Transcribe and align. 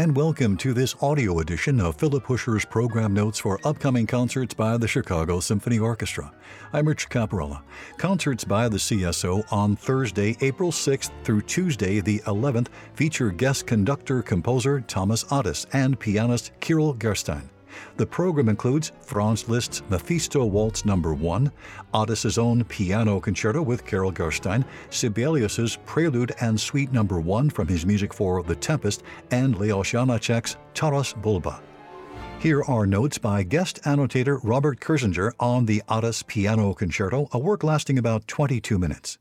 And 0.00 0.16
welcome 0.16 0.56
to 0.56 0.72
this 0.72 0.96
audio 1.02 1.40
edition 1.40 1.78
of 1.78 1.94
Philip 1.96 2.24
Huscher's 2.24 2.64
program 2.64 3.12
notes 3.12 3.38
for 3.38 3.60
upcoming 3.66 4.06
concerts 4.06 4.54
by 4.54 4.78
the 4.78 4.88
Chicago 4.88 5.40
Symphony 5.40 5.78
Orchestra. 5.78 6.32
I'm 6.72 6.88
Rich 6.88 7.10
Caparella. 7.10 7.60
Concerts 7.98 8.42
by 8.42 8.70
the 8.70 8.78
CSO 8.78 9.44
on 9.52 9.76
Thursday, 9.76 10.38
April 10.40 10.72
6th 10.72 11.10
through 11.22 11.42
Tuesday, 11.42 12.00
the 12.00 12.20
11th, 12.20 12.68
feature 12.94 13.30
guest 13.30 13.66
conductor 13.66 14.22
composer 14.22 14.80
Thomas 14.80 15.24
Adès 15.24 15.66
and 15.74 16.00
pianist 16.00 16.52
Kirill 16.60 16.94
Gerstein. 16.94 17.50
The 17.96 18.06
program 18.06 18.48
includes 18.48 18.92
Franz 19.00 19.48
Liszt's 19.48 19.82
Mephisto 19.88 20.44
Waltz 20.44 20.84
No. 20.84 20.96
1, 20.96 21.52
Adès's 21.94 22.38
own 22.38 22.64
piano 22.64 23.20
concerto 23.20 23.62
with 23.62 23.84
Kirill 23.84 24.10
Gerstein, 24.10 24.64
Sibelius's 24.90 25.76
Prelude 25.86 26.32
and 26.40 26.60
Suite 26.60 26.92
No. 26.92 27.02
1 27.02 27.50
from 27.50 27.68
his 27.68 27.86
music 27.86 28.14
for 28.14 28.42
The 28.42 28.56
Tempest, 28.56 29.02
and 29.30 29.58
Leos 29.58 29.92
Janáček's 29.92 30.56
Taras 30.74 31.12
Bulba. 31.12 31.60
Here 32.40 32.62
are 32.62 32.86
notes 32.86 33.18
by 33.18 33.42
guest 33.42 33.80
annotator 33.84 34.38
Robert 34.42 34.80
Kirzinger 34.80 35.32
on 35.38 35.66
the 35.66 35.82
Adès 35.88 36.26
Piano 36.26 36.72
Concerto, 36.72 37.28
a 37.32 37.38
work 37.38 37.62
lasting 37.62 37.98
about 37.98 38.26
22 38.28 38.78
minutes. 38.78 39.18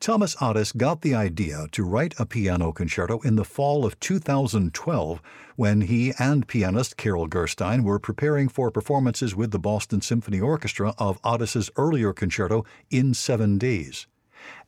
Thomas 0.00 0.36
Adès 0.36 0.76
got 0.76 1.02
the 1.02 1.14
idea 1.14 1.66
to 1.72 1.84
write 1.84 2.14
a 2.18 2.26
piano 2.26 2.72
concerto 2.72 3.20
in 3.20 3.36
the 3.36 3.44
fall 3.44 3.84
of 3.84 3.98
2012 4.00 5.22
when 5.56 5.82
he 5.82 6.12
and 6.18 6.46
pianist 6.46 6.96
Kirill 6.96 7.26
Gerstein 7.26 7.84
were 7.84 7.98
preparing 7.98 8.48
for 8.48 8.70
performances 8.70 9.34
with 9.34 9.50
the 9.50 9.58
Boston 9.58 10.00
Symphony 10.00 10.40
Orchestra 10.40 10.94
of 10.98 11.20
Adès's 11.22 11.70
earlier 11.76 12.12
concerto 12.12 12.64
in 12.90 13.14
seven 13.14 13.58
days. 13.58 14.06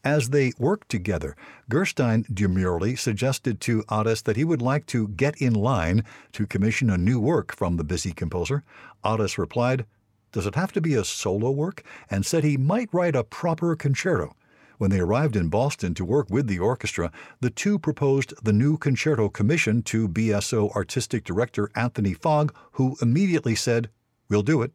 As 0.03 0.31
they 0.31 0.53
worked 0.59 0.89
together, 0.89 1.37
Gerstein 1.69 2.25
demurely 2.33 2.97
suggested 2.97 3.61
to 3.62 3.83
Adès 3.84 4.23
that 4.23 4.37
he 4.37 4.45
would 4.45 4.62
like 4.62 4.87
to 4.87 5.09
get 5.09 5.37
in 5.37 5.53
line 5.53 6.05
to 6.33 6.47
commission 6.47 6.89
a 6.89 6.97
new 6.97 7.21
work 7.21 7.55
from 7.55 7.77
the 7.77 7.84
busy 7.84 8.12
composer. 8.12 8.62
Adès 9.05 9.37
replied, 9.37 9.84
Does 10.33 10.47
it 10.47 10.55
have 10.55 10.73
to 10.73 10.81
be 10.81 10.95
a 10.95 11.05
solo 11.05 11.51
work? 11.51 11.83
and 12.09 12.25
said 12.25 12.45
he 12.45 12.57
might 12.57 12.89
write 12.93 13.17
a 13.17 13.25
proper 13.25 13.77
concerto. 13.77 14.34
When 14.79 14.91
they 14.91 15.01
arrived 15.01 15.37
in 15.37 15.49
Boston 15.49 15.95
to 15.95 16.05
work 16.05 16.29
with 16.29 16.47
the 16.47 16.59
orchestra, 16.59 17.11
the 17.41 17.51
two 17.51 17.79
proposed 17.79 18.35
the 18.43 18.53
new 18.53 18.77
concerto 18.77 19.29
commission 19.29 19.83
to 19.85 20.09
BSO 20.09 20.71
artistic 20.75 21.25
director 21.25 21.71
Anthony 21.75 22.13
Fogg, 22.13 22.55
who 22.73 22.97
immediately 23.01 23.55
said, 23.55 23.89
We'll 24.29 24.43
do 24.43 24.63
it. 24.63 24.73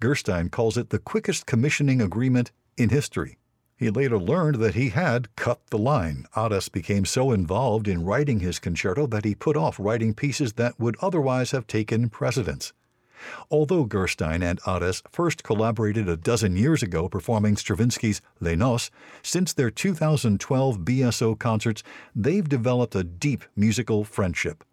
Gerstein 0.00 0.48
calls 0.50 0.76
it 0.76 0.90
the 0.90 0.98
quickest 0.98 1.46
commissioning 1.46 2.02
agreement 2.02 2.50
in 2.76 2.90
history. 2.90 3.38
He 3.76 3.88
later 3.88 4.18
learned 4.18 4.56
that 4.56 4.74
he 4.74 4.90
had 4.90 5.34
cut 5.36 5.60
the 5.70 5.78
line. 5.78 6.26
Adès 6.36 6.70
became 6.70 7.06
so 7.06 7.32
involved 7.32 7.88
in 7.88 8.04
writing 8.04 8.40
his 8.40 8.58
concerto 8.58 9.06
that 9.06 9.24
he 9.24 9.34
put 9.34 9.56
off 9.56 9.80
writing 9.80 10.12
pieces 10.12 10.54
that 10.54 10.78
would 10.78 10.96
otherwise 11.00 11.52
have 11.52 11.66
taken 11.66 12.10
precedence. 12.10 12.74
Although 13.50 13.84
Gerstein 13.84 14.42
and 14.42 14.60
Adès 14.62 15.02
first 15.10 15.42
collaborated 15.42 16.08
a 16.08 16.16
dozen 16.16 16.56
years 16.56 16.82
ago 16.82 17.08
performing 17.08 17.56
Stravinsky's 17.56 18.22
Les 18.40 18.56
Noces, 18.56 18.90
since 19.22 19.52
their 19.52 19.70
2012 19.70 20.78
BSO 20.78 21.38
concerts, 21.38 21.82
they've 22.14 22.48
developed 22.48 22.94
a 22.94 23.04
deep 23.04 23.44
musical 23.56 24.04
friendship. 24.04 24.64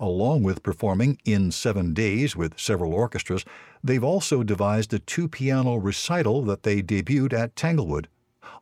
Along 0.00 0.44
with 0.44 0.62
performing 0.62 1.18
in 1.24 1.50
seven 1.50 1.92
days 1.92 2.36
with 2.36 2.58
several 2.58 2.94
orchestras, 2.94 3.44
they've 3.82 4.04
also 4.04 4.44
devised 4.44 4.94
a 4.94 5.00
two 5.00 5.26
piano 5.26 5.74
recital 5.74 6.42
that 6.42 6.62
they 6.62 6.82
debuted 6.82 7.32
at 7.32 7.56
Tanglewood. 7.56 8.06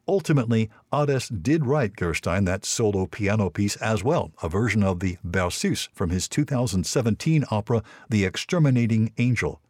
Ultimately, 0.08 0.70
Adès 0.92 1.42
did 1.42 1.66
write 1.66 1.96
Gerstein 1.96 2.44
that 2.44 2.64
solo 2.64 3.06
piano 3.06 3.50
piece 3.50 3.74
as 3.76 4.04
well, 4.04 4.30
a 4.40 4.48
version 4.48 4.84
of 4.84 5.00
the 5.00 5.18
Berceuse 5.24 5.88
from 5.92 6.10
his 6.10 6.28
2017 6.28 7.44
opera 7.50 7.82
The 8.08 8.24
Exterminating 8.24 9.12
Angel. 9.18 9.60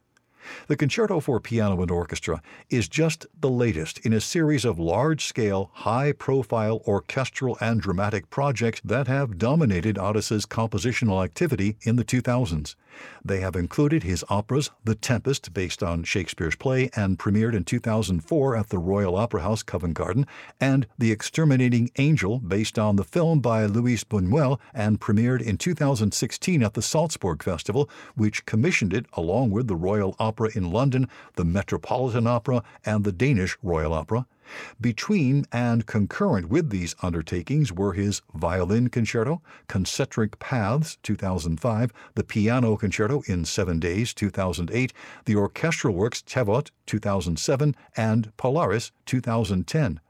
The 0.69 0.77
Concerto 0.77 1.21
for 1.21 1.41
Piano 1.41 1.81
and 1.81 1.91
Orchestra 1.91 2.43
is 2.71 2.87
just 2.87 3.27
the 3.41 3.51
latest 3.51 3.99
in 4.01 4.13
a 4.13 4.21
series 4.21 4.65
of 4.65 4.79
large 4.79 5.25
scale, 5.25 5.71
high 5.73 6.13
profile 6.13 6.83
orchestral 6.87 7.57
and 7.61 7.81
dramatic 7.81 8.31
projects 8.31 8.81
that 8.85 9.09
have 9.09 9.39
dominated 9.39 9.97
Adès's 9.97 10.47
compositional 10.47 11.25
activity 11.25 11.79
in 11.83 11.97
the 11.97 12.05
2000s. 12.05 12.77
They 13.25 13.41
have 13.41 13.57
included 13.57 14.03
his 14.03 14.25
operas 14.29 14.71
The 14.85 14.95
Tempest, 14.95 15.53
based 15.53 15.83
on 15.83 16.05
Shakespeare's 16.05 16.57
play 16.57 16.91
and 16.95 17.19
premiered 17.19 17.55
in 17.55 17.65
2004 17.65 18.57
at 18.57 18.69
the 18.69 18.79
Royal 18.79 19.17
Opera 19.17 19.43
House, 19.43 19.63
Covent 19.63 19.95
Garden, 19.95 20.27
and 20.61 20.87
The 20.99 21.13
Exterminating 21.13 21.91
Angel, 21.99 22.39
based 22.39 22.79
on 22.79 22.97
the 22.97 23.05
film 23.05 23.41
by 23.41 23.67
Luis 23.67 24.05
Buñuel 24.05 24.59
and 24.73 25.01
premiered 25.01 25.43
in 25.43 25.59
2016 25.59 26.63
at 26.63 26.75
the 26.75 26.83
Salzburg 26.83 27.43
Festival, 27.43 27.91
which 28.15 28.47
commissioned 28.47 28.95
it 28.95 29.07
along 29.15 29.51
with 29.51 29.69
the 29.69 29.77
Royal 29.77 30.15
Opera 30.19 30.51
in 30.55 30.71
London, 30.71 31.09
the 31.35 31.45
Metropolitan 31.45 32.27
Opera, 32.27 32.63
and 32.85 33.05
the 33.05 33.13
Danish 33.13 33.57
Royal 33.63 33.93
Opera. 33.93 34.27
Between 34.81 35.47
and 35.53 35.87
concurrent 35.87 36.49
with 36.49 36.71
these 36.71 36.95
undertakings 37.03 37.73
were 37.73 37.93
his 37.93 38.23
Violin 38.35 38.89
Concerto, 38.89 39.43
Concentric 39.69 40.39
Paths 40.39 40.99
2005, 41.03 41.93
the 42.15 42.25
Piano 42.25 42.77
Concerto 42.77 43.23
in 43.27 43.45
Seven 43.45 43.81
Days 43.81 44.15
2008, 44.15 44.93
the 45.25 45.37
orchestral 45.37 45.95
works 45.95 46.23
Tevot 46.23 46.71
2007, 46.87 47.75
and 47.97 48.37
Polaris 48.37 48.93
2010. 49.07 50.01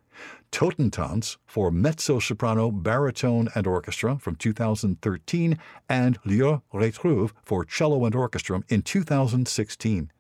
Totentanz 0.53 1.37
for 1.45 1.71
mezzo 1.71 2.19
soprano, 2.19 2.71
baritone, 2.71 3.49
and 3.55 3.67
orchestra 3.67 4.19
from 4.19 4.37
2013, 4.37 5.59
and 5.89 6.19
Lieux 6.25 6.63
retrouvés 6.73 7.33
for 7.43 7.65
cello 7.65 8.05
and 8.05 8.15
orchestra 8.15 8.63
in 8.69 8.83
2016. 8.83 10.11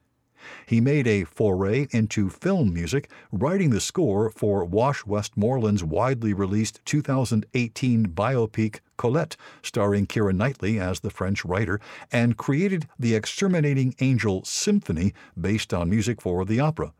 He 0.66 0.80
made 0.80 1.06
a 1.06 1.24
foray 1.24 1.86
into 1.90 2.30
film 2.30 2.72
music, 2.72 3.10
writing 3.32 3.70
the 3.70 3.80
score 3.80 4.30
for 4.30 4.64
Wash 4.64 5.04
Westmoreland's 5.04 5.84
widely 5.84 6.32
released 6.32 6.80
2018 6.84 8.08
biopic 8.08 8.80
Colette, 8.96 9.36
starring 9.62 10.06
Keira 10.06 10.34
Knightley 10.34 10.80
as 10.80 11.00
the 11.00 11.10
French 11.10 11.44
writer, 11.44 11.80
and 12.10 12.36
created 12.36 12.88
the 12.98 13.14
Exterminating 13.14 13.94
Angel 14.00 14.44
Symphony 14.44 15.12
based 15.40 15.74
on 15.74 15.90
music 15.90 16.20
for 16.20 16.44
the 16.44 16.60
opera. 16.60 16.92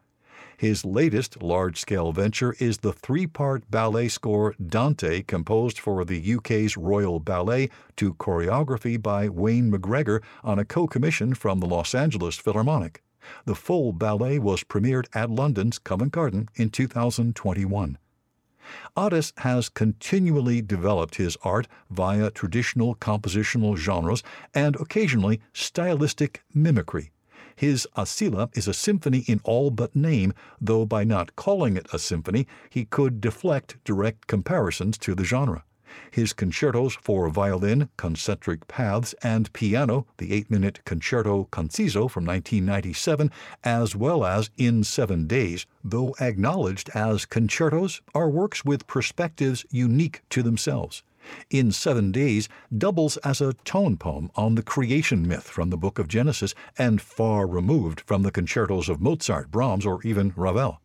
His 0.59 0.87
latest 0.87 1.43
large 1.43 1.79
scale 1.79 2.13
venture 2.13 2.55
is 2.59 2.79
the 2.79 2.93
three 2.93 3.27
part 3.27 3.71
ballet 3.71 4.09
score 4.09 4.55
Dante, 4.65 5.23
composed 5.23 5.79
for 5.79 6.05
the 6.05 6.35
UK's 6.35 6.79
Royal 6.79 7.21
Ballet 7.21 7.69
to 7.97 8.15
choreography 8.15 9.01
by 9.01 9.29
Wayne 9.29 9.71
McGregor 9.71 10.23
on 10.43 10.59
a 10.59 10.65
co 10.65 10.87
commission 10.87 11.35
from 11.35 11.61
the 11.61 11.67
Los 11.67 11.95
Angeles 11.95 12.37
Philharmonic. 12.37 13.03
The 13.45 13.55
full 13.55 13.93
ballet 13.93 14.39
was 14.39 14.65
premiered 14.65 15.07
at 15.15 15.31
London's 15.31 15.79
Covent 15.79 16.13
Garden 16.13 16.49
in 16.55 16.71
2021. 16.71 17.99
Adès 18.97 19.33
has 19.39 19.69
continually 19.69 20.61
developed 20.61 21.17
his 21.17 21.37
art 21.43 21.69
via 21.91 22.31
traditional 22.31 22.95
compositional 22.97 23.77
genres 23.77 24.23
and 24.55 24.75
occasionally 24.77 25.41
stylistic 25.53 26.43
mimicry. 26.53 27.11
His 27.55 27.87
Asyla 27.97 28.55
is 28.57 28.69
a 28.69 28.75
symphony 28.75 29.21
in 29.21 29.41
all 29.45 29.71
but 29.71 29.97
name, 29.97 30.35
though 30.61 30.85
by 30.85 31.05
not 31.05 31.37
calling 31.37 31.77
it 31.77 31.87
a 31.93 31.99
symphony, 31.99 32.47
he 32.69 32.85
could 32.85 33.21
deflect 33.21 33.83
direct 33.85 34.27
comparisons 34.27 34.99
to 34.99 35.15
the 35.15 35.25
genre. 35.25 35.65
His 36.11 36.33
concertos 36.33 36.95
for 36.95 37.29
violin, 37.29 37.89
concentric 37.97 38.67
paths, 38.69 39.15
and 39.23 39.53
piano, 39.53 40.07
the 40.19 40.33
eight 40.33 40.51
minute 40.51 40.81
Concerto 40.85 41.49
Conciso 41.51 42.09
from 42.09 42.25
1997, 42.25 43.31
as 43.65 43.95
well 43.95 44.25
as 44.25 44.51
In 44.57 44.85
Seven 44.85 45.27
Days, 45.27 45.67
though 45.85 46.15
acknowledged 46.21 46.91
as 46.95 47.25
concertos, 47.25 48.01
are 48.15 48.29
works 48.29 48.65
with 48.65 48.87
perspectives 48.87 49.65
unique 49.71 50.23
to 50.31 50.43
themselves. 50.43 51.03
In 51.51 51.73
Seven 51.73 52.13
Days 52.13 52.49
doubles 52.77 53.17
as 53.19 53.41
a 53.41 53.53
tone 53.65 53.97
poem 53.97 54.31
on 54.37 54.55
the 54.55 54.63
creation 54.63 55.27
myth 55.27 55.49
from 55.49 55.71
the 55.71 55.77
book 55.77 55.99
of 55.99 56.09
Genesis 56.09 56.55
and 56.79 57.01
far 57.01 57.47
removed 57.47 58.01
from 58.01 58.23
the 58.23 58.31
concertos 58.31 58.89
of 58.89 59.01
Mozart, 59.01 59.51
Brahms, 59.51 59.85
or 59.85 60.01
even 60.03 60.33
Ravel. 60.37 60.81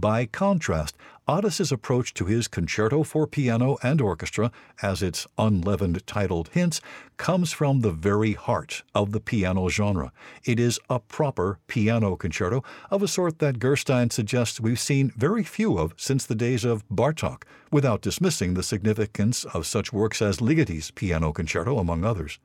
By 0.00 0.26
contrast, 0.26 0.96
Adès's 1.26 1.72
approach 1.72 2.14
to 2.14 2.26
his 2.26 2.46
concerto 2.46 3.02
for 3.02 3.26
piano 3.26 3.78
and 3.82 4.00
orchestra, 4.00 4.52
as 4.80 5.02
its 5.02 5.26
unleavened 5.36 6.06
titled 6.06 6.50
hints, 6.52 6.80
comes 7.16 7.52
from 7.52 7.80
the 7.80 7.90
very 7.90 8.34
heart 8.34 8.84
of 8.94 9.10
the 9.10 9.18
piano 9.18 9.68
genre. 9.68 10.12
It 10.44 10.60
is 10.60 10.78
a 10.88 11.00
proper 11.00 11.58
piano 11.66 12.14
concerto 12.14 12.62
of 12.92 13.02
a 13.02 13.08
sort 13.08 13.40
that 13.40 13.58
Gerstein 13.58 14.10
suggests 14.10 14.60
we've 14.60 14.78
seen 14.78 15.12
very 15.16 15.42
few 15.42 15.76
of 15.76 15.94
since 15.96 16.24
the 16.24 16.36
days 16.36 16.64
of 16.64 16.88
Bartok, 16.88 17.42
without 17.72 18.00
dismissing 18.00 18.54
the 18.54 18.62
significance 18.62 19.44
of 19.46 19.66
such 19.66 19.92
works 19.92 20.22
as 20.22 20.40
Ligeti's 20.40 20.92
Piano 20.92 21.32
Concerto, 21.32 21.76
among 21.78 22.04
others. 22.04 22.38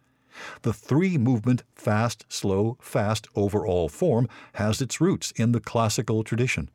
The 0.62 0.74
three 0.74 1.18
movement 1.18 1.64
fast, 1.76 2.26
slow, 2.30 2.78
fast 2.82 3.28
overall 3.36 3.90
form 3.90 4.28
has 4.54 4.82
its 4.82 5.00
roots 5.02 5.32
in 5.36 5.52
the 5.52 5.60
classical 5.60 6.24
tradition. 6.24 6.70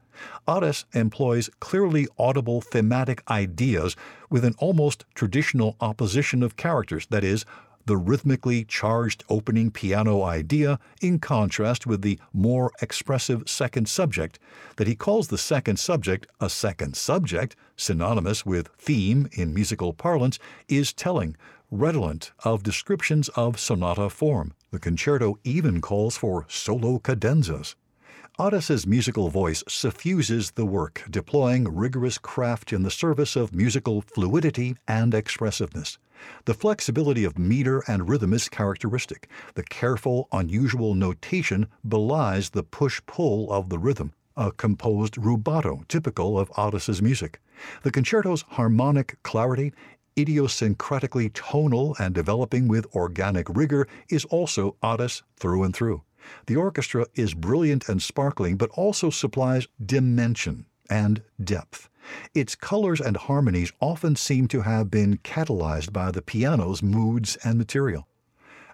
Adès 0.48 0.84
employs 0.94 1.48
clearly 1.60 2.08
audible 2.18 2.60
thematic 2.60 3.22
ideas 3.30 3.94
with 4.28 4.44
an 4.44 4.54
almost 4.58 5.04
traditional 5.14 5.76
opposition 5.80 6.42
of 6.42 6.56
characters, 6.56 7.06
that 7.10 7.22
is, 7.22 7.44
the 7.88 7.96
rhythmically 7.96 8.64
charged 8.64 9.24
opening 9.30 9.70
piano 9.70 10.22
idea 10.22 10.78
in 11.00 11.18
contrast 11.18 11.86
with 11.86 12.02
the 12.02 12.20
more 12.34 12.70
expressive 12.82 13.48
second 13.48 13.88
subject 13.88 14.38
that 14.76 14.86
he 14.86 14.94
calls 14.94 15.28
the 15.28 15.38
second 15.38 15.78
subject 15.78 16.26
a 16.38 16.50
second 16.50 16.94
subject, 16.96 17.56
synonymous 17.76 18.44
with 18.44 18.68
theme 18.76 19.26
in 19.32 19.54
musical 19.54 19.94
parlance, 19.94 20.38
is 20.68 20.92
telling, 20.92 21.34
redolent 21.70 22.32
of 22.44 22.62
descriptions 22.62 23.28
of 23.30 23.58
sonata 23.58 24.08
form. 24.08 24.52
The 24.70 24.78
concerto 24.78 25.38
even 25.44 25.80
calls 25.80 26.16
for 26.16 26.46
solo 26.48 26.98
cadenzas. 26.98 27.74
Adès's 28.38 28.86
musical 28.86 29.30
voice 29.30 29.64
suffuses 29.66 30.52
the 30.52 30.64
work, 30.64 31.04
deploying 31.10 31.64
rigorous 31.64 32.18
craft 32.18 32.72
in 32.72 32.84
the 32.84 32.90
service 32.90 33.34
of 33.34 33.52
musical 33.52 34.00
fluidity 34.00 34.76
and 34.86 35.12
expressiveness. 35.12 35.98
The 36.44 36.54
flexibility 36.54 37.24
of 37.24 37.38
meter 37.38 37.82
and 37.88 38.08
rhythm 38.08 38.32
is 38.32 38.48
characteristic. 38.48 39.28
The 39.54 39.64
careful, 39.64 40.28
unusual 40.32 40.94
notation 40.94 41.66
belies 41.86 42.50
the 42.50 42.62
push 42.62 43.00
pull 43.06 43.52
of 43.52 43.70
the 43.70 43.78
rhythm, 43.78 44.12
a 44.36 44.52
composed 44.52 45.14
rubato 45.14 45.86
typical 45.88 46.38
of 46.38 46.48
Adès's 46.50 47.02
music. 47.02 47.40
The 47.82 47.90
concerto's 47.90 48.42
harmonic 48.42 49.20
clarity, 49.24 49.72
idiosyncratically 50.18 51.32
tonal 51.32 51.94
and 51.98 52.14
developing 52.14 52.66
with 52.66 52.92
organic 52.94 53.48
rigor, 53.48 53.86
is 54.08 54.24
also 54.26 54.76
Adès 54.82 55.22
through 55.36 55.62
and 55.62 55.74
through. 55.74 56.02
The 56.46 56.56
orchestra 56.56 57.06
is 57.14 57.32
brilliant 57.34 57.88
and 57.88 58.02
sparkling, 58.02 58.56
but 58.56 58.70
also 58.70 59.10
supplies 59.10 59.68
dimension 59.84 60.66
and 60.90 61.22
depth. 61.42 61.88
Its 62.34 62.54
colors 62.54 63.00
and 63.00 63.16
harmonies 63.16 63.72
often 63.80 64.16
seem 64.16 64.48
to 64.48 64.62
have 64.62 64.90
been 64.90 65.18
catalyzed 65.18 65.92
by 65.92 66.10
the 66.10 66.22
piano's 66.22 66.82
moods 66.82 67.36
and 67.44 67.58
material. 67.58 68.08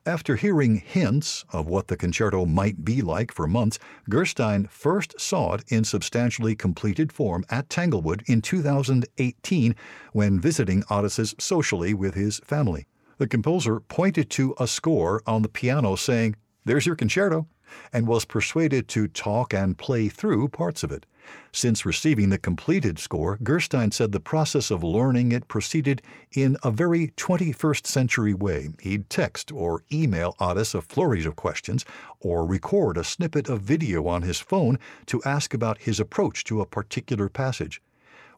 After 0.06 0.36
hearing 0.36 0.76
hints 0.76 1.46
of 1.50 1.66
what 1.66 1.88
the 1.88 1.96
concerto 1.96 2.44
might 2.44 2.84
be 2.84 3.00
like 3.00 3.32
for 3.32 3.46
months, 3.46 3.78
Gerstein 4.10 4.68
first 4.70 5.18
saw 5.18 5.54
it 5.54 5.64
in 5.68 5.82
substantially 5.82 6.54
completed 6.54 7.10
form 7.10 7.42
at 7.48 7.70
Tanglewood 7.70 8.22
in 8.26 8.42
2018 8.42 9.74
when 10.12 10.38
visiting 10.38 10.82
Adès's 10.84 11.34
socially 11.38 11.94
with 11.94 12.12
his 12.12 12.38
family. 12.40 12.86
The 13.16 13.26
composer 13.26 13.80
pointed 13.80 14.28
to 14.30 14.54
a 14.60 14.66
score 14.66 15.22
on 15.26 15.40
the 15.40 15.48
piano 15.48 15.96
saying, 15.96 16.36
There's 16.66 16.84
your 16.84 16.96
concerto, 16.96 17.46
and 17.92 18.06
was 18.06 18.24
persuaded 18.24 18.88
to 18.88 19.08
talk 19.08 19.54
and 19.54 19.78
play 19.78 20.08
through 20.08 20.48
parts 20.48 20.82
of 20.82 20.92
it. 20.92 21.06
Since 21.52 21.86
receiving 21.86 22.28
the 22.28 22.38
completed 22.38 22.98
score, 22.98 23.38
Gerstein 23.42 23.92
said 23.92 24.12
the 24.12 24.20
process 24.20 24.70
of 24.70 24.84
learning 24.84 25.32
it 25.32 25.48
proceeded 25.48 26.02
in 26.32 26.58
a 26.62 26.70
very 26.70 27.08
21st 27.16 27.86
century 27.86 28.34
way. 28.34 28.68
He'd 28.80 29.08
text 29.08 29.50
or 29.50 29.84
email 29.90 30.34
Adès 30.38 30.74
a 30.74 30.82
flurry 30.82 31.24
of 31.24 31.36
questions, 31.36 31.84
or 32.20 32.44
record 32.44 32.98
a 32.98 33.04
snippet 33.04 33.48
of 33.48 33.62
video 33.62 34.06
on 34.06 34.22
his 34.22 34.40
phone 34.40 34.78
to 35.06 35.22
ask 35.24 35.54
about 35.54 35.78
his 35.78 35.98
approach 35.98 36.44
to 36.44 36.60
a 36.60 36.66
particular 36.66 37.28
passage. 37.28 37.80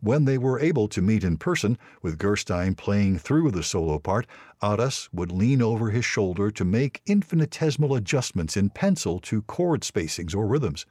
When 0.00 0.24
they 0.24 0.38
were 0.38 0.60
able 0.60 0.88
to 0.88 1.00
meet 1.00 1.24
in 1.24 1.36
person, 1.36 1.78
with 2.02 2.18
Gerstein 2.18 2.74
playing 2.74 3.18
through 3.18 3.50
the 3.50 3.62
solo 3.62 3.98
part, 3.98 4.26
Adès 4.62 5.08
would 5.12 5.32
lean 5.32 5.62
over 5.62 5.90
his 5.90 6.04
shoulder 6.04 6.50
to 6.50 6.64
make 6.64 7.02
infinitesimal 7.06 7.94
adjustments 7.94 8.56
in 8.56 8.70
pencil 8.70 9.18
to 9.20 9.42
chord 9.42 9.82
spacings 9.82 10.34
or 10.34 10.46
rhythms. 10.46 10.86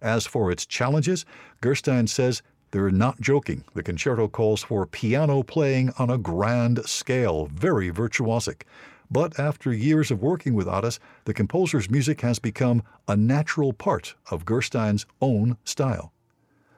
As 0.00 0.26
for 0.26 0.50
its 0.50 0.64
challenges, 0.66 1.24
Gerstein 1.60 2.06
says 2.06 2.42
they're 2.70 2.90
not 2.90 3.20
joking. 3.20 3.64
The 3.74 3.82
concerto 3.82 4.28
calls 4.28 4.62
for 4.62 4.86
piano 4.86 5.42
playing 5.42 5.92
on 5.98 6.10
a 6.10 6.18
grand 6.18 6.86
scale, 6.86 7.46
very 7.46 7.90
virtuosic. 7.90 8.62
But 9.10 9.38
after 9.38 9.72
years 9.72 10.10
of 10.10 10.22
working 10.22 10.54
with 10.54 10.66
Adès, 10.66 10.98
the 11.24 11.34
composer's 11.34 11.90
music 11.90 12.22
has 12.22 12.38
become 12.38 12.82
a 13.06 13.16
natural 13.16 13.72
part 13.72 14.14
of 14.30 14.44
Gerstein's 14.44 15.06
own 15.20 15.56
style. 15.64 16.12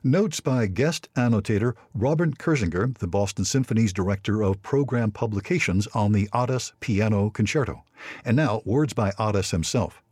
Notes 0.09 0.41
by 0.41 0.65
guest 0.65 1.11
annotator 1.17 1.77
Robert 1.93 2.39
Kirzinger, 2.39 2.97
the 2.97 3.07
Boston 3.07 3.45
Symphony's 3.45 3.93
Director 3.93 4.43
of 4.43 4.63
Program 4.63 5.11
Publications 5.11 5.87
on 5.89 6.13
the 6.13 6.29
Adès 6.29 6.73
Piano 6.81 7.29
Concerto. 7.29 7.85
And 8.25 8.35
now, 8.35 8.63
words 8.65 8.95
by 8.95 9.11
Adès 9.19 9.51
himself. 9.51 10.03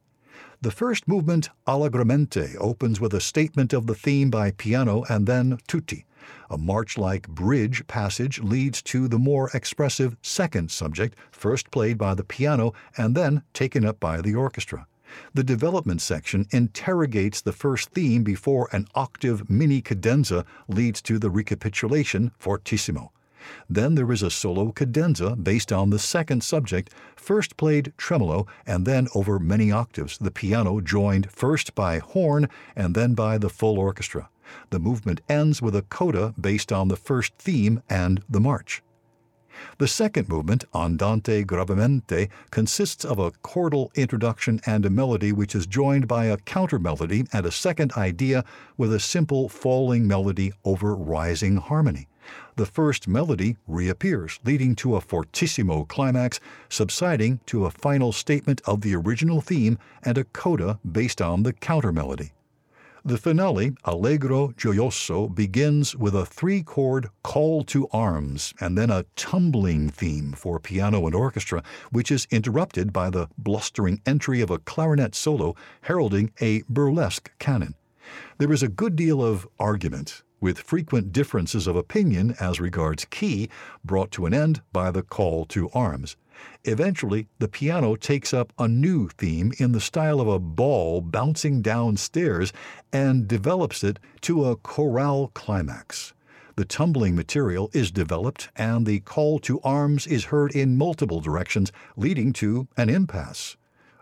The 0.60 0.70
first 0.70 1.08
movement, 1.08 1.48
Allegramente, 1.66 2.56
opens 2.60 3.00
with 3.00 3.14
a 3.14 3.22
statement 3.22 3.72
of 3.72 3.87
the 3.87 3.94
theme 3.94 4.28
by 4.28 4.50
piano 4.50 5.04
and 5.08 5.26
then 5.26 5.56
tutti. 5.66 6.04
A 6.50 6.58
march 6.58 6.99
like 6.99 7.26
bridge 7.26 7.87
passage 7.87 8.38
leads 8.40 8.82
to 8.82 9.08
the 9.08 9.19
more 9.19 9.49
expressive 9.54 10.14
second 10.20 10.70
subject, 10.70 11.16
first 11.31 11.70
played 11.70 11.96
by 11.96 12.12
the 12.12 12.25
piano 12.25 12.75
and 12.99 13.14
then 13.14 13.44
taken 13.54 13.87
up 13.87 13.99
by 13.99 14.20
the 14.20 14.34
orchestra. 14.34 14.87
The 15.34 15.44
development 15.44 16.00
section 16.00 16.46
interrogates 16.50 17.40
the 17.40 17.52
first 17.52 17.90
theme 17.90 18.22
before 18.22 18.68
an 18.72 18.86
octave 18.94 19.48
mini 19.50 19.80
cadenza 19.80 20.44
leads 20.68 21.02
to 21.02 21.18
the 21.18 21.30
recapitulation 21.30 22.32
fortissimo. 22.38 23.12
Then 23.70 23.94
there 23.94 24.10
is 24.10 24.22
a 24.22 24.30
solo 24.30 24.72
cadenza 24.72 25.36
based 25.36 25.72
on 25.72 25.90
the 25.90 25.98
second 25.98 26.42
subject, 26.42 26.92
first 27.14 27.56
played 27.56 27.92
tremolo 27.96 28.46
and 28.66 28.84
then 28.84 29.08
over 29.14 29.38
many 29.38 29.70
octaves, 29.70 30.18
the 30.18 30.30
piano 30.30 30.80
joined 30.80 31.30
first 31.30 31.74
by 31.74 31.98
horn 31.98 32.48
and 32.74 32.94
then 32.94 33.14
by 33.14 33.38
the 33.38 33.50
full 33.50 33.78
orchestra. 33.78 34.28
The 34.70 34.78
movement 34.78 35.20
ends 35.28 35.60
with 35.60 35.76
a 35.76 35.82
coda 35.82 36.34
based 36.40 36.72
on 36.72 36.88
the 36.88 36.96
first 36.96 37.34
theme 37.38 37.82
and 37.88 38.22
the 38.28 38.40
march. 38.40 38.82
The 39.78 39.88
second 39.88 40.28
movement, 40.28 40.64
Andante 40.74 41.44
gravemente, 41.44 42.28
consists 42.50 43.04
of 43.04 43.18
a 43.18 43.30
chordal 43.30 43.94
introduction 43.94 44.60
and 44.66 44.84
a 44.84 44.90
melody 44.90 45.32
which 45.32 45.54
is 45.54 45.66
joined 45.66 46.08
by 46.08 46.26
a 46.26 46.36
counter 46.38 46.78
melody 46.78 47.26
and 47.32 47.46
a 47.46 47.50
second 47.50 47.92
idea 47.92 48.44
with 48.76 48.92
a 48.92 49.00
simple 49.00 49.48
falling 49.48 50.06
melody 50.06 50.52
over 50.64 50.94
rising 50.94 51.56
harmony. 51.56 52.08
The 52.56 52.66
first 52.66 53.06
melody 53.06 53.56
reappears, 53.66 54.40
leading 54.44 54.74
to 54.76 54.96
a 54.96 55.00
fortissimo 55.00 55.84
climax, 55.84 56.40
subsiding 56.68 57.40
to 57.46 57.66
a 57.66 57.70
final 57.70 58.12
statement 58.12 58.60
of 58.64 58.80
the 58.80 58.96
original 58.96 59.40
theme 59.40 59.78
and 60.02 60.18
a 60.18 60.25
coda 60.25 60.80
based 60.90 61.22
on 61.22 61.42
the 61.42 61.52
counter 61.52 61.92
melody. 61.92 62.32
The 63.06 63.18
finale, 63.18 63.72
Allegro 63.84 64.48
Gioioso, 64.56 65.32
begins 65.32 65.94
with 65.94 66.12
a 66.12 66.26
three 66.26 66.64
chord 66.64 67.06
call 67.22 67.62
to 67.66 67.86
arms 67.92 68.52
and 68.60 68.76
then 68.76 68.90
a 68.90 69.04
tumbling 69.14 69.90
theme 69.90 70.32
for 70.32 70.58
piano 70.58 71.06
and 71.06 71.14
orchestra, 71.14 71.62
which 71.92 72.10
is 72.10 72.26
interrupted 72.32 72.92
by 72.92 73.10
the 73.10 73.28
blustering 73.38 74.02
entry 74.06 74.40
of 74.40 74.50
a 74.50 74.58
clarinet 74.58 75.14
solo 75.14 75.54
heralding 75.82 76.32
a 76.40 76.62
burlesque 76.68 77.30
canon. 77.38 77.76
There 78.38 78.50
is 78.50 78.64
a 78.64 78.68
good 78.68 78.96
deal 78.96 79.22
of 79.22 79.46
argument 79.60 80.25
with 80.40 80.58
frequent 80.58 81.12
differences 81.12 81.68
of 81.68 81.76
opinion 81.76 82.34
as 82.40 82.58
regards 82.58 83.04
key 83.04 83.48
brought 83.84 84.10
to 84.10 84.26
an 84.26 84.34
end 84.34 84.62
by 84.72 84.90
the 84.90 85.04
call 85.04 85.44
to 85.44 85.70
arms. 85.70 86.16
Eventually, 86.64 87.28
the 87.38 87.49
piano 87.49 87.97
takes 87.97 88.35
up 88.35 88.52
a 88.59 88.69
new 88.69 89.09
theme 89.09 89.52
in 89.59 89.73
the 89.73 89.81
style 89.81 90.21
of 90.21 90.28
a 90.28 90.38
ball 90.38 91.00
bouncing 91.00 91.62
downstairs 91.62 92.52
and 92.93 93.28
develops 93.28 93.85
it 93.85 93.99
to 94.23 94.45
a 94.45 94.57
chorale 94.57 95.28
climax. 95.35 96.12
The 96.57 96.64
tumbling 96.64 97.14
material 97.14 97.71
is 97.73 97.90
developed 97.90 98.49
and 98.57 98.87
the 98.87 99.00
call 99.00 99.38
to 99.40 99.61
arms 99.61 100.07
is 100.07 100.26
heard 100.26 100.52
in 100.57 100.78
multiple 100.78 101.21
directions, 101.21 101.71
leading 101.97 102.33
to 102.35 102.66
an 102.76 102.88
impasse, 102.88 103.57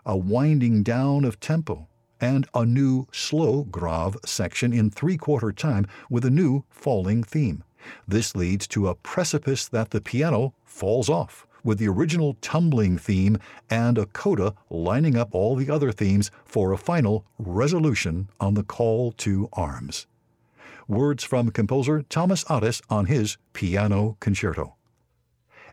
a 0.05 0.15
winding 0.15 0.81
down 0.81 1.25
of 1.25 1.39
tempo, 1.39 1.89
and 2.21 2.47
a 2.53 2.65
new 2.65 3.07
slow 3.11 3.63
grave 3.65 4.15
section 4.25 4.71
in 4.71 4.89
three 4.89 5.17
quarter 5.17 5.51
time 5.51 5.85
with 6.09 6.23
a 6.23 6.29
new 6.29 6.63
falling 6.69 7.23
theme. 7.23 7.63
This 8.07 8.35
leads 8.35 8.67
to 8.69 8.87
a 8.87 8.95
precipice 8.95 9.67
that 9.67 9.91
the 9.91 10.01
piano 10.01 10.53
falls 10.63 11.09
off, 11.09 11.45
with 11.65 11.79
the 11.79 11.89
original 11.89 12.37
tumbling 12.39 12.97
theme 12.97 13.37
and 13.69 13.97
a 13.97 14.05
coda 14.05 14.53
lining 14.69 15.17
up 15.17 15.29
all 15.33 15.57
the 15.57 15.69
other 15.69 15.91
themes 15.91 16.31
for 16.45 16.71
a 16.71 16.77
final 16.77 17.25
resolution 17.37 18.29
on 18.39 18.53
the 18.53 18.63
call 18.63 19.11
to 19.11 19.49
arms. 19.51 20.07
Words 20.87 21.23
from 21.23 21.49
composer 21.49 22.03
Thomas 22.03 22.43
Adès 22.45 22.81
on 22.89 23.07
his 23.07 23.37
Piano 23.53 24.15
Concerto. 24.19 24.75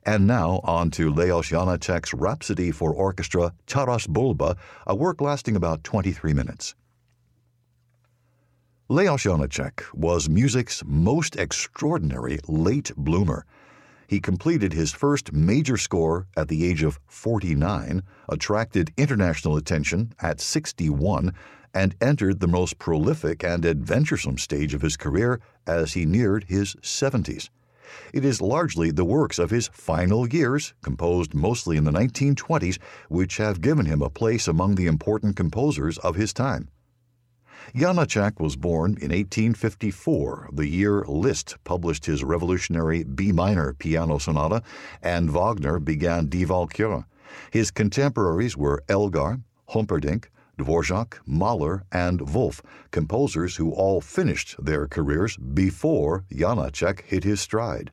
And 0.04 0.26
now 0.26 0.60
on 0.64 0.90
to 0.92 1.10
Leos 1.10 1.50
Janáček's 1.50 2.12
Rhapsody 2.12 2.72
for 2.72 2.92
Orchestra, 2.92 3.52
Taras 3.66 4.06
Bulba, 4.06 4.56
a 4.86 4.96
work 4.96 5.20
lasting 5.20 5.54
about 5.54 5.84
23 5.84 6.32
minutes. 6.32 6.74
Leos 8.88 9.22
Janáček 9.22 9.84
was 9.94 10.28
music's 10.28 10.82
most 10.84 11.36
extraordinary 11.36 12.40
late 12.48 12.90
bloomer. 12.96 13.46
He 14.12 14.20
completed 14.20 14.74
his 14.74 14.92
first 14.92 15.32
major 15.32 15.78
score 15.78 16.26
at 16.36 16.48
the 16.48 16.66
age 16.66 16.82
of 16.82 17.00
49, 17.06 18.02
attracted 18.28 18.92
international 18.98 19.56
attention 19.56 20.12
at 20.20 20.38
61, 20.38 21.32
and 21.72 21.94
entered 21.98 22.40
the 22.40 22.46
most 22.46 22.78
prolific 22.78 23.42
and 23.42 23.64
adventuresome 23.64 24.36
stage 24.36 24.74
of 24.74 24.82
his 24.82 24.98
career 24.98 25.40
as 25.66 25.94
he 25.94 26.04
neared 26.04 26.44
his 26.44 26.74
70s. 26.82 27.48
It 28.12 28.22
is 28.22 28.42
largely 28.42 28.90
the 28.90 29.06
works 29.06 29.38
of 29.38 29.48
his 29.48 29.68
final 29.68 30.28
years, 30.28 30.74
composed 30.82 31.32
mostly 31.32 31.78
in 31.78 31.84
the 31.84 31.90
1920s, 31.90 32.78
which 33.08 33.38
have 33.38 33.62
given 33.62 33.86
him 33.86 34.02
a 34.02 34.10
place 34.10 34.46
among 34.46 34.74
the 34.74 34.88
important 34.88 35.36
composers 35.36 35.96
of 35.96 36.16
his 36.16 36.34
time. 36.34 36.68
Janacek 37.74 38.40
was 38.40 38.56
born 38.56 38.90
in 39.00 39.10
1854, 39.10 40.50
the 40.52 40.66
year 40.66 41.04
Liszt 41.06 41.56
published 41.64 42.06
his 42.06 42.24
revolutionary 42.24 43.04
B 43.04 43.32
minor 43.32 43.72
piano 43.72 44.18
sonata 44.18 44.62
and 45.00 45.30
Wagner 45.30 45.78
began 45.78 46.28
Die 46.28 46.44
Walküre. 46.44 47.04
His 47.50 47.70
contemporaries 47.70 48.56
were 48.56 48.82
Elgar, 48.88 49.40
Humperdinck, 49.68 50.30
Dvorak, 50.58 51.18
Mahler, 51.26 51.84
and 51.90 52.34
Wolf, 52.34 52.62
composers 52.90 53.56
who 53.56 53.72
all 53.72 54.00
finished 54.00 54.54
their 54.58 54.86
careers 54.86 55.36
before 55.36 56.24
Janacek 56.30 57.02
hit 57.02 57.24
his 57.24 57.40
stride. 57.40 57.90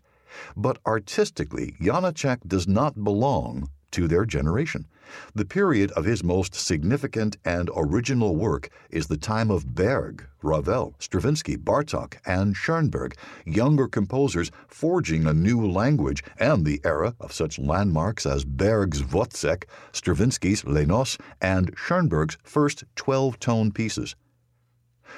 But 0.57 0.79
artistically, 0.85 1.75
Janacek 1.79 2.39
does 2.45 2.67
not 2.67 3.03
belong 3.03 3.69
to 3.91 4.07
their 4.07 4.25
generation. 4.25 4.87
The 5.33 5.45
period 5.45 5.91
of 5.91 6.05
his 6.05 6.23
most 6.23 6.55
significant 6.55 7.37
and 7.45 7.69
original 7.75 8.35
work 8.35 8.69
is 8.89 9.07
the 9.07 9.17
time 9.17 9.51
of 9.51 9.75
Berg, 9.75 10.27
Ravel, 10.41 10.95
Stravinsky, 10.99 11.57
Bartok, 11.57 12.17
and 12.25 12.55
Schoenberg, 12.55 13.15
younger 13.45 13.87
composers 13.87 14.51
forging 14.67 15.25
a 15.25 15.33
new 15.33 15.69
language, 15.69 16.23
and 16.37 16.65
the 16.65 16.81
era 16.83 17.15
of 17.19 17.33
such 17.33 17.59
landmarks 17.59 18.25
as 18.25 18.45
Berg's 18.45 19.01
Wozzeck, 19.01 19.65
Stravinsky's 19.91 20.63
Les 20.65 20.85
Noces, 20.85 21.17
and 21.41 21.73
Schoenberg's 21.75 22.37
first 22.43 22.83
12 22.95 23.39
tone 23.39 23.71
pieces. 23.71 24.15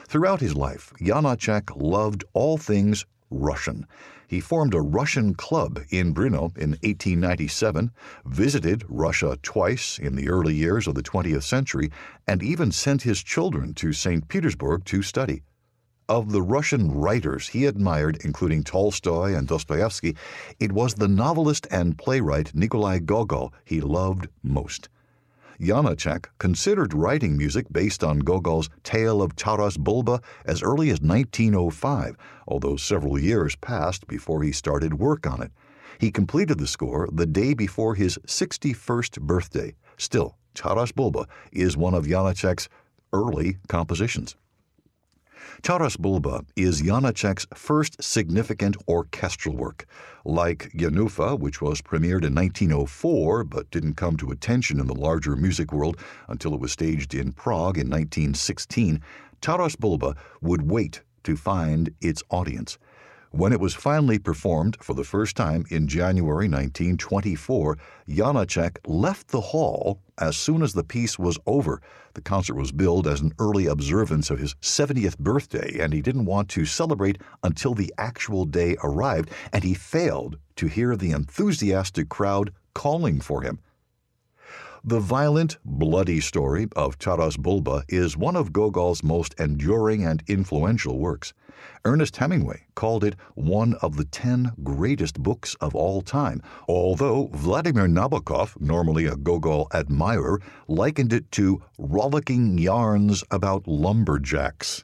Throughout 0.07 0.41
his 0.41 0.55
life, 0.55 0.93
Janacek 0.99 1.71
loved 1.75 2.23
all 2.33 2.57
things 2.57 3.05
Russian. 3.31 3.87
He 4.27 4.39
formed 4.39 4.73
a 4.73 4.81
Russian 4.81 5.33
club 5.33 5.79
in 5.89 6.13
Brno 6.13 6.55
in 6.57 6.71
1897, 6.81 7.91
visited 8.25 8.85
Russia 8.87 9.39
twice 9.41 9.97
in 9.97 10.15
the 10.15 10.29
early 10.29 10.53
years 10.53 10.87
of 10.87 10.95
the 10.95 11.03
20th 11.03 11.43
century, 11.43 11.91
and 12.27 12.43
even 12.43 12.71
sent 12.71 13.01
his 13.01 13.23
children 13.23 13.73
to 13.73 13.93
St. 13.93 14.27
Petersburg 14.27 14.85
to 14.85 15.01
study. 15.01 15.41
Of 16.07 16.31
the 16.31 16.41
Russian 16.41 16.91
writers 16.91 17.47
he 17.47 17.65
admired, 17.65 18.17
including 18.23 18.63
Tolstoy 18.63 19.33
and 19.33 19.47
Dostoevsky, 19.47 20.15
it 20.59 20.73
was 20.73 20.93
the 20.93 21.07
novelist 21.07 21.67
and 21.71 21.97
playwright 21.97 22.53
Nikolai 22.53 22.99
Gogol 22.99 23.53
he 23.63 23.79
loved 23.79 24.27
most. 24.43 24.89
Janacek 25.61 26.25
considered 26.39 26.93
writing 26.93 27.37
music 27.37 27.67
based 27.71 28.03
on 28.03 28.19
Gogol's 28.19 28.69
Tale 28.83 29.21
of 29.21 29.35
Taras 29.35 29.77
Bulba 29.77 30.19
as 30.43 30.63
early 30.63 30.89
as 30.89 31.01
1905, 31.01 32.17
although 32.47 32.75
several 32.75 33.19
years 33.19 33.55
passed 33.57 34.07
before 34.07 34.41
he 34.41 34.51
started 34.51 34.95
work 34.95 35.27
on 35.27 35.41
it. 35.41 35.51
He 35.99 36.11
completed 36.11 36.57
the 36.57 36.65
score 36.65 37.07
the 37.11 37.27
day 37.27 37.53
before 37.53 37.93
his 37.93 38.17
61st 38.25 39.21
birthday. 39.21 39.75
Still, 39.97 40.35
Taras 40.55 40.91
Bulba 40.91 41.27
is 41.51 41.77
one 41.77 41.93
of 41.93 42.07
Janacek's 42.07 42.67
early 43.13 43.57
compositions. 43.67 44.35
Taras 45.61 45.97
Bulba 45.97 46.45
is 46.55 46.81
Janacek's 46.81 47.47
first 47.53 48.01
significant 48.03 48.75
orchestral 48.87 49.55
work. 49.55 49.85
Like 50.25 50.71
Jenůfa, 50.75 51.39
which 51.39 51.61
was 51.61 51.81
premiered 51.81 52.23
in 52.23 52.35
1904 52.35 53.43
but 53.43 53.71
didn't 53.71 53.95
come 53.95 54.17
to 54.17 54.31
attention 54.31 54.79
in 54.79 54.87
the 54.87 54.93
larger 54.93 55.35
music 55.35 55.71
world 55.71 55.97
until 56.27 56.53
it 56.53 56.59
was 56.59 56.71
staged 56.71 57.13
in 57.13 57.31
Prague 57.31 57.77
in 57.77 57.89
1916, 57.89 59.01
Taras 59.41 59.75
Bulba 59.75 60.15
would 60.41 60.69
wait 60.69 61.01
to 61.23 61.35
find 61.35 61.93
its 62.01 62.23
audience. 62.29 62.77
When 63.33 63.53
it 63.53 63.61
was 63.61 63.73
finally 63.73 64.19
performed 64.19 64.75
for 64.81 64.93
the 64.93 65.05
first 65.05 65.37
time 65.37 65.65
in 65.69 65.87
January 65.87 66.49
1924, 66.49 67.77
Janacek 68.09 68.79
left 68.85 69.29
the 69.29 69.39
hall 69.39 70.01
as 70.17 70.35
soon 70.35 70.61
as 70.61 70.73
the 70.73 70.83
piece 70.83 71.17
was 71.17 71.39
over. 71.45 71.81
The 72.13 72.21
concert 72.21 72.55
was 72.55 72.73
billed 72.73 73.07
as 73.07 73.21
an 73.21 73.31
early 73.39 73.67
observance 73.67 74.31
of 74.31 74.39
his 74.39 74.55
70th 74.55 75.17
birthday, 75.17 75.77
and 75.79 75.93
he 75.93 76.01
didn't 76.01 76.25
want 76.25 76.49
to 76.49 76.65
celebrate 76.65 77.19
until 77.41 77.73
the 77.73 77.93
actual 77.97 78.43
day 78.43 78.75
arrived, 78.83 79.29
and 79.53 79.63
he 79.63 79.75
failed 79.75 80.37
to 80.57 80.67
hear 80.67 80.97
the 80.97 81.11
enthusiastic 81.11 82.09
crowd 82.09 82.51
calling 82.73 83.21
for 83.21 83.43
him. 83.43 83.59
The 84.83 84.99
violent, 84.99 85.57
bloody 85.63 86.19
story 86.19 86.67
of 86.75 86.99
Taras 86.99 87.37
Bulba 87.37 87.85
is 87.87 88.17
one 88.17 88.35
of 88.35 88.51
Gogol's 88.51 89.03
most 89.03 89.35
enduring 89.39 90.03
and 90.03 90.21
influential 90.27 90.99
works. 90.99 91.33
Ernest 91.85 92.17
Hemingway 92.17 92.65
called 92.75 93.03
it 93.03 93.15
one 93.35 93.75
of 93.81 93.97
the 93.97 94.05
ten 94.05 94.51
greatest 94.63 95.21
books 95.21 95.55
of 95.61 95.75
all 95.75 96.01
time, 96.01 96.41
although 96.67 97.29
Vladimir 97.33 97.87
Nabokov, 97.87 98.59
normally 98.59 99.05
a 99.05 99.15
Gogol 99.15 99.67
admirer, 99.73 100.41
likened 100.67 101.13
it 101.13 101.31
to 101.31 101.61
rollicking 101.77 102.57
yarns 102.57 103.23
about 103.31 103.67
lumberjacks. 103.67 104.83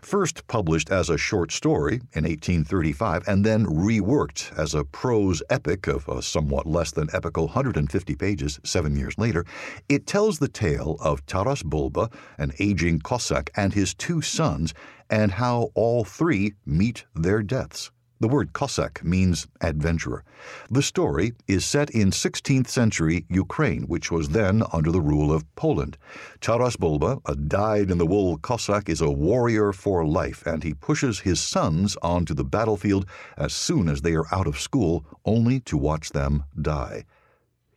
First 0.00 0.46
published 0.46 0.90
as 0.90 1.10
a 1.10 1.18
short 1.18 1.52
story 1.52 1.96
in 2.12 2.24
1835 2.24 3.26
and 3.28 3.44
then 3.44 3.66
reworked 3.66 4.56
as 4.56 4.74
a 4.74 4.84
prose 4.84 5.42
epic 5.50 5.86
of 5.86 6.08
a 6.08 6.22
somewhat 6.22 6.66
less 6.66 6.90
than 6.90 7.08
epical 7.12 7.46
150 7.46 8.14
pages 8.16 8.60
seven 8.64 8.96
years 8.96 9.16
later, 9.18 9.44
it 9.88 10.06
tells 10.06 10.38
the 10.38 10.48
tale 10.48 10.96
of 11.00 11.24
Taras 11.26 11.62
Bulba, 11.62 12.10
an 12.38 12.52
aging 12.58 13.00
Cossack, 13.00 13.50
and 13.56 13.74
his 13.74 13.94
two 13.94 14.22
sons, 14.22 14.74
and 15.10 15.32
how 15.32 15.70
all 15.74 16.04
three 16.04 16.54
meet 16.64 17.04
their 17.14 17.42
deaths. 17.42 17.90
The 18.18 18.28
word 18.28 18.54
Cossack 18.54 19.04
means 19.04 19.46
adventurer. 19.60 20.24
The 20.70 20.82
story 20.82 21.34
is 21.46 21.66
set 21.66 21.90
in 21.90 22.10
16th 22.10 22.66
century 22.66 23.26
Ukraine, 23.28 23.82
which 23.88 24.10
was 24.10 24.30
then 24.30 24.62
under 24.72 24.90
the 24.90 25.02
rule 25.02 25.30
of 25.30 25.44
Poland. 25.54 25.98
Taras 26.40 26.76
Bulba, 26.76 27.20
a 27.26 27.34
dyed 27.34 27.90
in 27.90 27.98
the 27.98 28.06
wool 28.06 28.38
Cossack, 28.38 28.88
is 28.88 29.02
a 29.02 29.10
warrior 29.10 29.70
for 29.70 30.06
life, 30.06 30.46
and 30.46 30.64
he 30.64 30.72
pushes 30.72 31.20
his 31.20 31.40
sons 31.40 31.94
onto 32.00 32.32
the 32.32 32.44
battlefield 32.44 33.04
as 33.36 33.52
soon 33.52 33.86
as 33.86 34.00
they 34.00 34.14
are 34.14 34.34
out 34.34 34.46
of 34.46 34.58
school, 34.58 35.04
only 35.26 35.60
to 35.60 35.76
watch 35.76 36.10
them 36.10 36.44
die. 36.60 37.04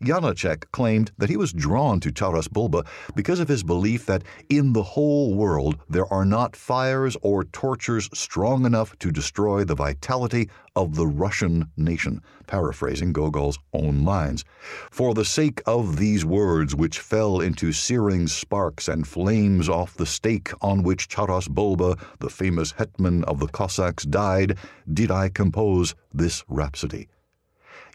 Janacek 0.02 0.72
claimed 0.72 1.12
that 1.18 1.30
he 1.30 1.36
was 1.36 1.52
drawn 1.52 2.00
to 2.00 2.10
Taras 2.10 2.48
Bulba 2.48 2.86
because 3.16 3.42
of 3.42 3.50
his 3.50 3.64
belief 3.64 4.06
that 4.06 4.24
in 4.48 4.72
the 4.72 4.82
whole 4.82 5.34
world 5.34 5.78
there 5.90 6.06
are 6.12 6.24
not 6.24 6.56
fires 6.56 7.18
or 7.22 7.44
tortures 7.44 8.10
strong 8.14 8.66
enough 8.66 8.98
to 9.00 9.12
destroy 9.12 9.66
the 9.66 9.76
vitality 9.76 10.50
of 10.74 10.96
the 10.96 11.06
Russian 11.06 11.70
nation, 11.76 12.22
paraphrasing 12.48 13.12
Gogol's 13.12 13.60
own 13.74 14.06
lines. 14.06 14.46
For 14.90 15.14
the 15.14 15.26
sake 15.26 15.62
of 15.66 15.98
these 15.98 16.24
words, 16.24 16.74
which 16.74 17.00
fell 17.00 17.42
into 17.42 17.74
searing 17.74 18.28
sparks 18.28 18.88
and 18.88 19.06
flames 19.06 19.68
off 19.68 19.96
the 19.96 20.06
stake 20.06 20.54
on 20.62 20.82
which 20.82 21.10
Taras 21.10 21.50
Bulba, 21.50 21.98
the 22.20 22.30
famous 22.30 22.72
hetman 22.72 23.26
of 23.26 23.42
the 23.42 23.48
Cossacks, 23.48 24.06
died, 24.06 24.58
did 24.94 25.12
I 25.12 25.28
compose 25.28 25.94
this 26.14 26.46
rhapsody. 26.48 27.10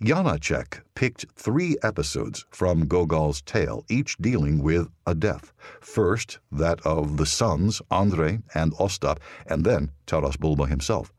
Janacek 0.02 0.82
picked 0.94 1.26
three 1.36 1.76
episodes 1.82 2.44
from 2.50 2.86
Gogol's 2.86 3.40
tale, 3.42 3.84
each 3.88 4.16
dealing 4.18 4.62
with 4.62 4.88
a 5.06 5.14
death. 5.14 5.52
First, 5.80 6.40
that 6.50 6.80
of 6.84 7.16
the 7.16 7.26
sons, 7.26 7.80
Andrei 7.90 8.40
and 8.54 8.72
Ostap, 8.74 9.18
and 9.46 9.64
then 9.64 9.92
Taras 10.06 10.36
Bulba 10.36 10.66
himself. 10.66 11.12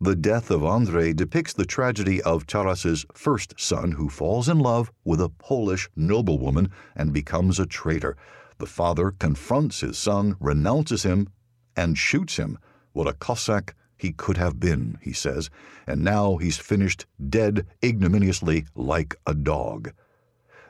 The 0.00 0.16
death 0.16 0.50
of 0.50 0.64
Andrei 0.64 1.12
depicts 1.12 1.52
the 1.52 1.64
tragedy 1.64 2.22
of 2.22 2.46
Taras's 2.46 3.06
first 3.12 3.54
son, 3.58 3.92
who 3.92 4.08
falls 4.08 4.48
in 4.48 4.58
love 4.58 4.90
with 5.04 5.20
a 5.20 5.28
Polish 5.28 5.88
noblewoman 5.94 6.70
and 6.96 7.12
becomes 7.12 7.58
a 7.58 7.66
traitor. 7.66 8.16
The 8.58 8.66
father 8.66 9.10
confronts 9.10 9.80
his 9.80 9.98
son, 9.98 10.36
renounces 10.40 11.02
him, 11.02 11.28
and 11.76 11.98
shoots 11.98 12.36
him. 12.36 12.58
What 12.92 13.08
a 13.08 13.12
Cossack 13.12 13.74
he 14.02 14.12
could 14.12 14.36
have 14.36 14.58
been, 14.58 14.98
he 15.00 15.12
says, 15.12 15.48
and 15.86 16.02
now 16.02 16.36
he's 16.36 16.58
finished 16.58 17.06
dead 17.30 17.64
ignominiously 17.84 18.64
like 18.74 19.14
a 19.26 19.32
dog. 19.32 19.92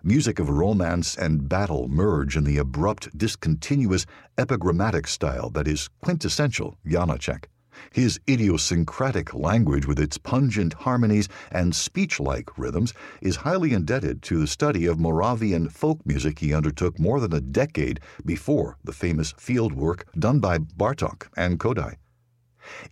Music 0.03 0.39
of 0.39 0.51
romance 0.51 1.17
and 1.17 1.49
battle 1.49 1.89
merge 1.89 2.37
in 2.37 2.45
the 2.45 2.59
abrupt, 2.59 3.17
discontinuous, 3.17 4.05
epigrammatic 4.37 5.07
style 5.07 5.49
that 5.49 5.67
is 5.67 5.89
quintessential 6.03 6.77
Janacek. 6.87 7.45
His 7.91 8.21
idiosyncratic 8.29 9.33
language, 9.33 9.87
with 9.87 9.99
its 9.99 10.19
pungent 10.19 10.75
harmonies 10.75 11.29
and 11.51 11.75
speech 11.75 12.21
like 12.21 12.59
rhythms, 12.59 12.93
is 13.23 13.37
highly 13.37 13.73
indebted 13.73 14.21
to 14.25 14.41
the 14.41 14.47
study 14.47 14.85
of 14.85 15.01
Moravian 15.01 15.71
folk 15.71 16.05
music 16.05 16.41
he 16.41 16.53
undertook 16.53 16.99
more 16.99 17.19
than 17.19 17.33
a 17.33 17.41
decade 17.41 18.01
before 18.27 18.77
the 18.85 18.93
famous 18.93 19.33
field 19.39 19.73
work 19.73 20.05
done 20.19 20.39
by 20.39 20.59
Bartok 20.59 21.29
and 21.35 21.59
Kodály. 21.59 21.97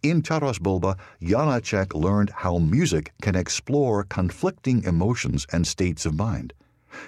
In 0.03 0.23
Taras 0.23 0.59
Bulba, 0.59 0.97
Janacek 1.21 1.95
learned 1.95 2.31
how 2.31 2.59
music 2.59 3.13
can 3.23 3.37
explore 3.37 4.05
conflicting 4.05 4.83
emotions 4.85 5.47
and 5.53 5.67
states 5.67 6.07
of 6.07 6.15
mind. 6.15 6.53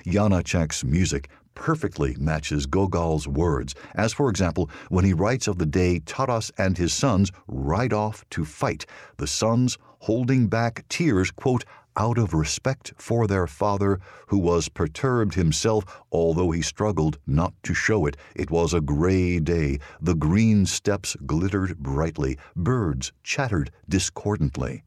Janacek's 0.07 0.85
music 0.85 1.29
perfectly 1.55 2.17
matches 2.19 2.67
Gogol's 2.67 3.29
words, 3.29 3.75
as 3.95 4.13
for 4.13 4.31
example, 4.31 4.71
when 4.89 5.05
he 5.05 5.13
writes 5.13 5.47
of 5.47 5.59
the 5.59 5.67
day 5.67 5.99
Taras 6.01 6.51
and 6.57 6.79
his 6.79 6.93
sons 6.93 7.31
ride 7.47 7.93
off 7.93 8.25
to 8.31 8.45
fight, 8.45 8.87
the 9.19 9.27
sons 9.27 9.79
holding 10.01 10.47
back 10.49 10.85
tears, 10.89 11.31
quote, 11.31 11.65
out 11.97 12.19
of 12.19 12.35
respect 12.35 12.93
for 12.97 13.27
their 13.27 13.47
father, 13.47 14.01
who 14.29 14.39
was 14.39 14.69
perturbed 14.69 15.35
himself, 15.35 16.03
although 16.11 16.51
he 16.51 16.63
struggled 16.63 17.19
not 17.27 17.55
to 17.63 17.75
show 17.75 18.07
it. 18.07 18.17
It 18.35 18.51
was 18.51 18.73
a 18.73 18.81
gray 18.81 19.41
day. 19.41 19.79
The 20.01 20.15
green 20.15 20.67
steppes 20.67 21.17
glittered 21.27 21.79
brightly. 21.79 22.39
Birds 22.57 23.13
chattered 23.23 23.71
discordantly. 23.89 24.85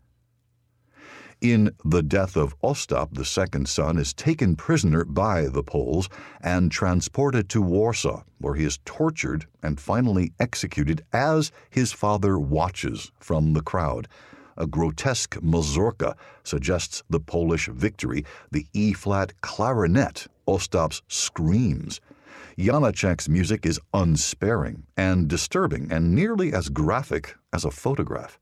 In 1.41 1.75
the 1.83 2.01
death 2.01 2.37
of 2.37 2.55
Ostap, 2.61 3.13
the 3.13 3.25
second 3.25 3.67
son 3.67 3.97
is 3.97 4.13
taken 4.13 4.55
prisoner 4.55 5.03
by 5.03 5.47
the 5.47 5.63
Poles 5.63 6.09
and 6.41 6.71
transported 6.71 7.49
to 7.49 7.61
Warsaw, 7.61 8.23
where 8.39 8.55
he 8.55 8.63
is 8.63 8.79
tortured 8.85 9.45
and 9.61 9.79
finally 9.79 10.31
executed 10.39 11.05
as 11.11 11.51
his 11.69 11.91
father 11.91 12.39
watches 12.39 13.11
from 13.19 13.53
the 13.53 13.61
crowd. 13.61 14.07
A 14.57 14.65
grotesque 14.65 15.41
mazurka 15.41 16.15
suggests 16.43 17.03
the 17.09 17.19
Polish 17.19 17.67
victory, 17.67 18.25
the 18.51 18.65
E 18.73 18.93
flat 18.93 19.33
clarinet, 19.41 20.27
Ostap's 20.47 21.01
screams. 21.07 21.99
Janacek's 22.57 23.27
music 23.27 23.65
is 23.65 23.79
unsparing 23.93 24.83
and 24.95 25.27
disturbing 25.27 25.91
and 25.91 26.15
nearly 26.15 26.53
as 26.53 26.69
graphic 26.69 27.35
as 27.51 27.65
a 27.65 27.71
photograph. 27.71 28.39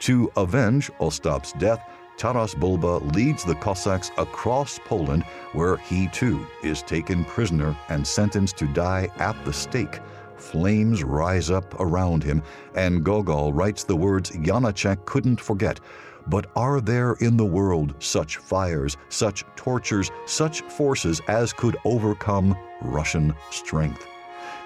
To 0.00 0.30
avenge 0.36 0.90
Ostap's 1.00 1.52
death, 1.52 1.80
Taras 2.16 2.54
Bulba 2.54 2.98
leads 3.14 3.44
the 3.44 3.54
Cossacks 3.54 4.10
across 4.16 4.80
Poland, 4.86 5.22
where 5.52 5.76
he 5.76 6.08
too 6.08 6.46
is 6.62 6.82
taken 6.82 7.24
prisoner 7.26 7.76
and 7.88 8.06
sentenced 8.06 8.56
to 8.56 8.66
die 8.68 9.08
at 9.18 9.36
the 9.44 9.52
stake. 9.52 10.00
Flames 10.36 11.02
rise 11.02 11.50
up 11.50 11.74
around 11.80 12.22
him, 12.22 12.42
and 12.74 13.04
Gogol 13.04 13.52
writes 13.52 13.84
the 13.84 13.96
words 13.96 14.30
Janacek 14.30 15.04
couldn't 15.04 15.40
forget. 15.40 15.80
But 16.28 16.50
are 16.56 16.80
there 16.80 17.14
in 17.14 17.36
the 17.36 17.44
world 17.44 17.94
such 18.00 18.38
fires, 18.38 18.96
such 19.08 19.44
tortures, 19.54 20.10
such 20.26 20.62
forces 20.62 21.20
as 21.28 21.52
could 21.52 21.76
overcome 21.84 22.56
Russian 22.82 23.34
strength? 23.50 24.06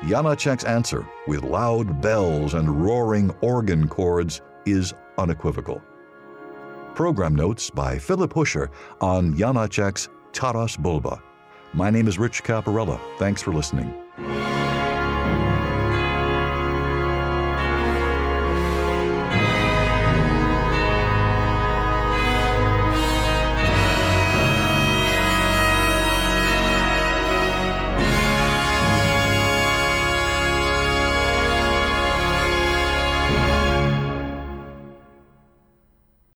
Janacek's 0.03 0.65
answer, 0.65 1.07
with 1.27 1.43
loud 1.43 2.01
bells 2.01 2.55
and 2.55 2.83
roaring 2.83 3.31
organ 3.43 3.87
chords, 3.87 4.41
is 4.65 4.95
unequivocal. 5.19 5.83
Program 6.95 7.35
notes 7.35 7.71
by 7.71 7.99
Philip 7.99 8.33
Huscher 8.33 8.71
on 9.01 9.35
Janacek's 9.35 10.09
Taras 10.33 10.77
Bulba. 10.77 11.23
My 11.73 11.91
name 11.91 12.09
is 12.09 12.19
Rich 12.19 12.43
Caparella. 12.43 12.99
Thanks 13.19 13.43
for 13.43 13.53
listening. 13.53 13.95